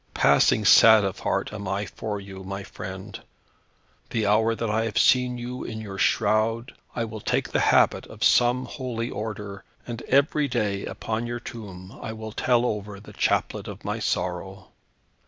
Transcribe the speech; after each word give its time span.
Passing 0.15 0.65
sad 0.65 1.03
of 1.03 1.19
heart 1.19 1.53
am 1.53 1.67
I 1.67 1.85
for 1.85 2.19
you, 2.19 2.43
my 2.43 2.63
friend. 2.63 3.21
The 4.09 4.25
hour 4.25 4.55
that 4.55 4.67
I 4.67 4.85
have 4.85 4.97
seen 4.97 5.37
you 5.37 5.63
in 5.63 5.79
your 5.79 5.99
shroud, 5.99 6.73
I 6.95 7.05
will 7.05 7.21
take 7.21 7.49
the 7.51 7.59
habit 7.59 8.07
of 8.07 8.23
some 8.23 8.65
holy 8.65 9.11
order, 9.11 9.63
and 9.85 10.01
every 10.07 10.47
day, 10.47 10.87
upon 10.87 11.27
your 11.27 11.39
tomb, 11.39 11.99
I 12.01 12.13
will 12.13 12.31
tell 12.31 12.65
over 12.65 12.99
the 12.99 13.13
chaplet 13.13 13.67
of 13.67 13.85
my 13.85 13.99
sorrow." 13.99 14.69